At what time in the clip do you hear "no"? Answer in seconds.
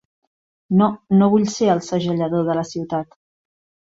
0.79-0.85, 1.19-1.27